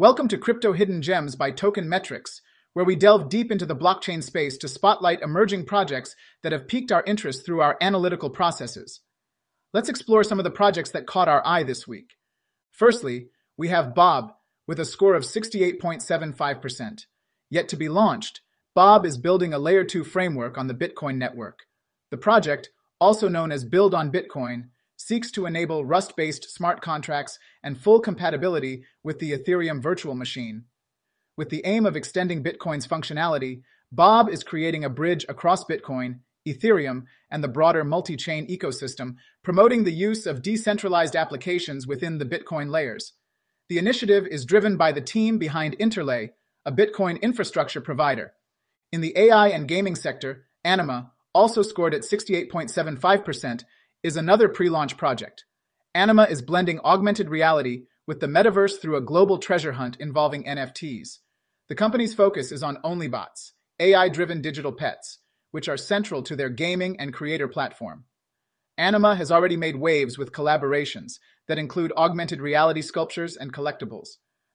Welcome 0.00 0.28
to 0.28 0.38
Crypto 0.38 0.74
Hidden 0.74 1.02
Gems 1.02 1.34
by 1.34 1.50
Token 1.50 1.88
Metrics, 1.88 2.40
where 2.72 2.84
we 2.84 2.94
delve 2.94 3.28
deep 3.28 3.50
into 3.50 3.66
the 3.66 3.74
blockchain 3.74 4.22
space 4.22 4.56
to 4.58 4.68
spotlight 4.68 5.22
emerging 5.22 5.64
projects 5.64 6.14
that 6.44 6.52
have 6.52 6.68
piqued 6.68 6.92
our 6.92 7.02
interest 7.04 7.44
through 7.44 7.62
our 7.62 7.76
analytical 7.80 8.30
processes. 8.30 9.00
Let's 9.74 9.88
explore 9.88 10.22
some 10.22 10.38
of 10.38 10.44
the 10.44 10.52
projects 10.52 10.90
that 10.92 11.08
caught 11.08 11.26
our 11.26 11.44
eye 11.44 11.64
this 11.64 11.88
week. 11.88 12.12
Firstly, 12.70 13.30
we 13.56 13.70
have 13.70 13.96
Bob 13.96 14.34
with 14.68 14.78
a 14.78 14.84
score 14.84 15.16
of 15.16 15.24
68.75%. 15.24 17.00
Yet 17.50 17.68
to 17.68 17.76
be 17.76 17.88
launched, 17.88 18.42
Bob 18.76 19.04
is 19.04 19.18
building 19.18 19.52
a 19.52 19.58
Layer 19.58 19.82
2 19.82 20.04
framework 20.04 20.56
on 20.56 20.68
the 20.68 20.74
Bitcoin 20.74 21.16
network. 21.16 21.64
The 22.12 22.18
project, 22.18 22.70
also 23.00 23.28
known 23.28 23.50
as 23.50 23.64
Build 23.64 23.96
on 23.96 24.12
Bitcoin, 24.12 24.68
seeks 24.98 25.30
to 25.30 25.46
enable 25.46 25.84
Rust-based 25.84 26.50
smart 26.54 26.82
contracts 26.82 27.38
and 27.62 27.80
full 27.80 28.00
compatibility 28.00 28.84
with 29.02 29.20
the 29.20 29.32
Ethereum 29.32 29.80
virtual 29.80 30.14
machine. 30.14 30.64
With 31.36 31.48
the 31.48 31.62
aim 31.64 31.86
of 31.86 31.96
extending 31.96 32.42
Bitcoin's 32.42 32.86
functionality, 32.86 33.62
Bob 33.92 34.28
is 34.28 34.42
creating 34.42 34.84
a 34.84 34.90
bridge 34.90 35.24
across 35.28 35.64
Bitcoin, 35.64 36.18
Ethereum, 36.46 37.04
and 37.30 37.42
the 37.42 37.48
broader 37.48 37.84
multi-chain 37.84 38.46
ecosystem, 38.48 39.14
promoting 39.44 39.84
the 39.84 39.92
use 39.92 40.26
of 40.26 40.42
decentralized 40.42 41.14
applications 41.14 41.86
within 41.86 42.18
the 42.18 42.26
Bitcoin 42.26 42.70
layers. 42.70 43.12
The 43.68 43.78
initiative 43.78 44.26
is 44.26 44.44
driven 44.44 44.76
by 44.76 44.92
the 44.92 45.00
team 45.00 45.38
behind 45.38 45.76
Interlay, 45.78 46.32
a 46.66 46.72
Bitcoin 46.72 47.20
infrastructure 47.22 47.80
provider. 47.80 48.32
In 48.90 49.00
the 49.00 49.16
AI 49.16 49.48
and 49.48 49.68
gaming 49.68 49.94
sector, 49.94 50.46
Anima, 50.64 51.12
also 51.34 51.62
scored 51.62 51.94
at 51.94 52.02
68.75%, 52.02 53.62
is 54.02 54.16
another 54.16 54.48
pre-launch 54.48 54.96
project. 54.96 55.44
Anima 55.94 56.24
is 56.24 56.42
blending 56.42 56.80
augmented 56.84 57.28
reality 57.28 57.84
with 58.06 58.20
the 58.20 58.26
metaverse 58.26 58.80
through 58.80 58.96
a 58.96 59.02
global 59.02 59.38
treasure 59.38 59.72
hunt 59.72 59.96
involving 59.98 60.44
NFTs. 60.44 61.18
The 61.68 61.74
company's 61.74 62.14
focus 62.14 62.52
is 62.52 62.62
on 62.62 62.78
OnlyBots, 62.84 63.52
AI-driven 63.80 64.40
digital 64.40 64.72
pets, 64.72 65.18
which 65.50 65.68
are 65.68 65.76
central 65.76 66.22
to 66.22 66.36
their 66.36 66.48
gaming 66.48 66.98
and 67.00 67.12
creator 67.12 67.48
platform. 67.48 68.04
Anima 68.76 69.16
has 69.16 69.32
already 69.32 69.56
made 69.56 69.76
waves 69.76 70.16
with 70.16 70.32
collaborations 70.32 71.18
that 71.48 71.58
include 71.58 71.92
augmented 71.96 72.40
reality 72.40 72.80
sculptures 72.80 73.36
and 73.36 73.52
collectibles. 73.52 74.08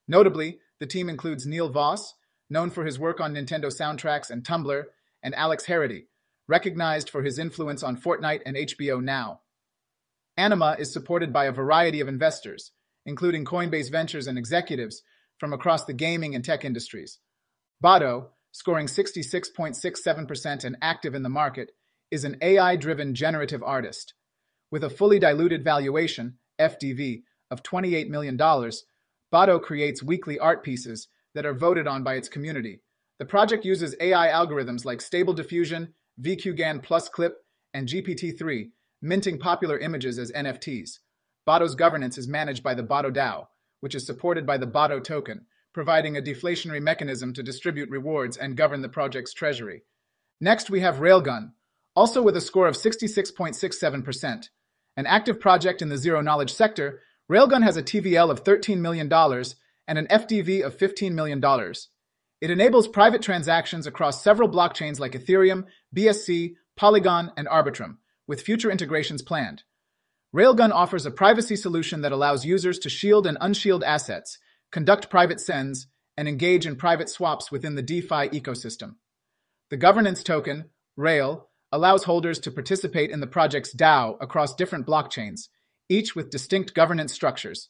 Notably, 0.07 0.59
the 0.79 0.87
team 0.87 1.09
includes 1.09 1.45
Neil 1.45 1.69
Voss, 1.69 2.13
known 2.49 2.69
for 2.69 2.85
his 2.85 2.97
work 2.97 3.19
on 3.19 3.33
Nintendo 3.33 3.65
soundtracks 3.65 4.29
and 4.29 4.43
Tumblr, 4.43 4.83
and 5.21 5.35
Alex 5.35 5.65
Herrity, 5.65 6.05
recognized 6.47 7.09
for 7.09 7.23
his 7.23 7.39
influence 7.39 7.83
on 7.83 7.97
Fortnite 7.97 8.41
and 8.45 8.55
HBO 8.55 9.01
Now. 9.01 9.41
Anima 10.37 10.75
is 10.79 10.91
supported 10.91 11.31
by 11.31 11.45
a 11.45 11.51
variety 11.51 11.99
of 11.99 12.07
investors, 12.07 12.71
including 13.05 13.45
Coinbase 13.45 13.91
Ventures 13.91 14.27
and 14.27 14.37
executives 14.37 15.03
from 15.39 15.53
across 15.53 15.85
the 15.85 15.93
gaming 15.93 16.35
and 16.35 16.43
tech 16.43 16.65
industries. 16.65 17.19
Botto, 17.83 18.27
scoring 18.51 18.87
66.67% 18.87 20.63
and 20.63 20.77
active 20.81 21.15
in 21.15 21.23
the 21.23 21.29
market, 21.29 21.71
is 22.11 22.23
an 22.23 22.37
AI-driven 22.41 23.15
generative 23.15 23.63
artist. 23.63 24.13
With 24.71 24.83
a 24.83 24.89
fully 24.89 25.19
diluted 25.19 25.63
valuation, 25.63 26.37
FDV, 26.59 27.23
of 27.51 27.61
$28 27.61 28.09
million, 28.09 28.37
Botto 28.37 29.61
creates 29.61 30.01
weekly 30.01 30.39
art 30.39 30.63
pieces 30.63 31.07
that 31.35 31.45
are 31.45 31.53
voted 31.53 31.87
on 31.87 32.03
by 32.03 32.15
its 32.15 32.29
community. 32.29 32.81
The 33.19 33.25
project 33.25 33.65
uses 33.65 33.95
AI 33.99 34.27
algorithms 34.27 34.85
like 34.85 35.01
Stable 35.01 35.33
Diffusion 35.33 35.93
VQGAN 36.21 36.83
Plus 36.83 37.09
Clip, 37.09 37.37
and 37.73 37.87
GPT-3, 37.87 38.69
minting 39.01 39.39
popular 39.39 39.77
images 39.77 40.19
as 40.19 40.31
NFTs. 40.31 40.99
Botto's 41.47 41.75
governance 41.75 42.17
is 42.17 42.27
managed 42.27 42.63
by 42.63 42.73
the 42.73 42.83
Botto 42.83 43.11
DAO, 43.11 43.47
which 43.79 43.95
is 43.95 44.05
supported 44.05 44.45
by 44.45 44.57
the 44.57 44.67
Botto 44.67 45.03
token, 45.03 45.45
providing 45.73 46.15
a 46.15 46.21
deflationary 46.21 46.81
mechanism 46.81 47.33
to 47.33 47.43
distribute 47.43 47.89
rewards 47.89 48.37
and 48.37 48.55
govern 48.55 48.81
the 48.81 48.89
project's 48.89 49.33
treasury. 49.33 49.83
Next, 50.39 50.69
we 50.69 50.81
have 50.81 50.97
Railgun, 50.97 51.51
also 51.95 52.21
with 52.21 52.37
a 52.37 52.41
score 52.41 52.67
of 52.67 52.75
66.67%. 52.75 54.49
An 54.95 55.05
active 55.07 55.39
project 55.39 55.81
in 55.81 55.89
the 55.89 55.97
zero-knowledge 55.97 56.53
sector, 56.53 57.01
Railgun 57.31 57.63
has 57.63 57.77
a 57.77 57.83
TVL 57.83 58.29
of 58.29 58.43
$13 58.43 58.77
million 58.77 59.11
and 59.11 59.97
an 59.97 60.07
FDV 60.07 60.63
of 60.63 60.77
$15 60.77 61.13
million. 61.13 61.41
It 62.43 62.51
enables 62.51 62.89
private 62.89 63.21
transactions 63.21 63.87
across 63.87 64.21
several 64.21 64.49
blockchains 64.49 64.99
like 64.99 65.13
Ethereum, 65.13 65.63
BSC, 65.95 66.55
Polygon, 66.75 67.31
and 67.37 67.47
Arbitrum, 67.47 67.99
with 68.27 68.41
future 68.41 68.69
integrations 68.69 69.21
planned. 69.21 69.63
Railgun 70.35 70.73
offers 70.73 71.05
a 71.05 71.11
privacy 71.11 71.55
solution 71.55 72.01
that 72.01 72.11
allows 72.11 72.43
users 72.43 72.79
to 72.79 72.89
shield 72.89 73.25
and 73.27 73.39
unshield 73.39 73.81
assets, 73.81 74.39
conduct 74.73 75.09
private 75.09 75.39
sends, 75.39 75.87
and 76.17 76.27
engage 76.27 76.65
in 76.65 76.75
private 76.75 77.07
swaps 77.07 77.49
within 77.49 77.75
the 77.75 77.81
DeFi 77.81 78.27
ecosystem. 78.37 78.95
The 79.69 79.77
governance 79.77 80.21
token, 80.21 80.65
Rail, 80.97 81.49
allows 81.71 82.03
holders 82.03 82.39
to 82.39 82.51
participate 82.51 83.09
in 83.09 83.21
the 83.21 83.25
project's 83.25 83.73
DAO 83.73 84.17
across 84.19 84.53
different 84.53 84.85
blockchains, 84.85 85.47
each 85.87 86.13
with 86.13 86.29
distinct 86.29 86.73
governance 86.73 87.13
structures. 87.13 87.69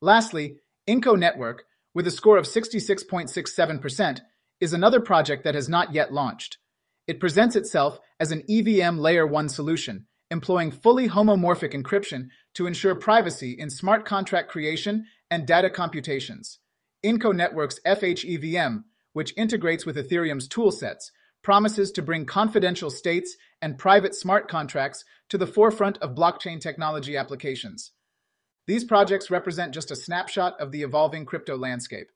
Lastly, 0.00 0.56
Inco 0.88 1.18
Network, 1.18 1.64
with 1.96 2.06
a 2.06 2.10
score 2.10 2.36
of 2.36 2.44
66.67%, 2.44 4.20
is 4.60 4.74
another 4.74 5.00
project 5.00 5.44
that 5.44 5.54
has 5.54 5.66
not 5.66 5.94
yet 5.94 6.12
launched. 6.12 6.58
It 7.06 7.18
presents 7.18 7.56
itself 7.56 7.98
as 8.20 8.30
an 8.30 8.42
EVM 8.50 8.98
Layer 8.98 9.26
1 9.26 9.48
solution, 9.48 10.04
employing 10.30 10.72
fully 10.72 11.08
homomorphic 11.08 11.72
encryption 11.72 12.28
to 12.52 12.66
ensure 12.66 12.94
privacy 12.94 13.56
in 13.58 13.70
smart 13.70 14.04
contract 14.04 14.50
creation 14.50 15.06
and 15.30 15.46
data 15.46 15.70
computations. 15.70 16.58
Inco 17.02 17.34
Network's 17.34 17.80
FHEVM, 17.86 18.84
which 19.14 19.32
integrates 19.34 19.86
with 19.86 19.96
Ethereum's 19.96 20.50
toolsets, 20.50 21.10
promises 21.42 21.90
to 21.92 22.02
bring 22.02 22.26
confidential 22.26 22.90
states 22.90 23.38
and 23.62 23.78
private 23.78 24.14
smart 24.14 24.48
contracts 24.48 25.02
to 25.30 25.38
the 25.38 25.46
forefront 25.46 25.96
of 26.02 26.14
blockchain 26.14 26.60
technology 26.60 27.16
applications. 27.16 27.92
These 28.66 28.84
projects 28.84 29.30
represent 29.30 29.74
just 29.74 29.92
a 29.92 29.96
snapshot 29.96 30.60
of 30.60 30.72
the 30.72 30.82
evolving 30.82 31.24
crypto 31.24 31.56
landscape. 31.56 32.08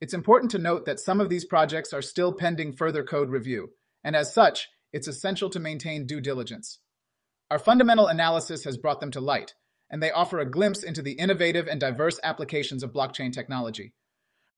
It's 0.00 0.14
important 0.14 0.50
to 0.50 0.58
note 0.58 0.84
that 0.86 0.98
some 0.98 1.20
of 1.20 1.28
these 1.28 1.44
projects 1.44 1.92
are 1.92 2.02
still 2.02 2.32
pending 2.32 2.72
further 2.72 3.04
code 3.04 3.30
review, 3.30 3.70
and 4.02 4.16
as 4.16 4.34
such, 4.34 4.68
it's 4.92 5.06
essential 5.06 5.48
to 5.50 5.60
maintain 5.60 6.06
due 6.06 6.20
diligence. 6.20 6.80
Our 7.52 7.58
fundamental 7.60 8.08
analysis 8.08 8.64
has 8.64 8.78
brought 8.78 8.98
them 8.98 9.12
to 9.12 9.20
light, 9.20 9.54
and 9.90 10.02
they 10.02 10.10
offer 10.10 10.40
a 10.40 10.50
glimpse 10.50 10.82
into 10.82 11.02
the 11.02 11.12
innovative 11.12 11.68
and 11.68 11.78
diverse 11.78 12.18
applications 12.24 12.82
of 12.82 12.92
blockchain 12.92 13.32
technology. 13.32 13.94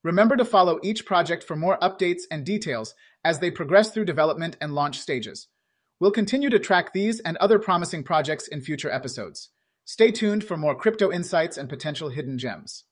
Remember 0.02 0.36
to 0.36 0.44
follow 0.46 0.78
each 0.82 1.04
project 1.04 1.44
for 1.44 1.56
more 1.56 1.78
updates 1.80 2.22
and 2.30 2.46
details 2.46 2.94
as 3.22 3.40
they 3.40 3.50
progress 3.50 3.90
through 3.90 4.04
development 4.06 4.56
and 4.62 4.74
launch 4.74 4.98
stages. 4.98 5.48
We'll 6.00 6.10
continue 6.10 6.50
to 6.50 6.58
track 6.58 6.92
these 6.92 7.20
and 7.20 7.36
other 7.36 7.58
promising 7.58 8.02
projects 8.02 8.48
in 8.48 8.62
future 8.62 8.90
episodes. 8.90 9.50
Stay 9.86 10.10
tuned 10.10 10.42
for 10.44 10.56
more 10.56 10.74
crypto 10.74 11.12
insights 11.12 11.58
and 11.58 11.68
potential 11.68 12.08
hidden 12.08 12.38
gems. 12.38 12.84